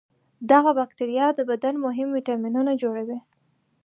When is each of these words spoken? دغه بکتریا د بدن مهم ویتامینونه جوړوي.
دغه 0.51 0.71
بکتریا 0.79 1.27
د 1.35 1.39
بدن 1.51 1.75
مهم 1.85 2.09
ویتامینونه 2.11 2.71
جوړوي. 2.81 3.19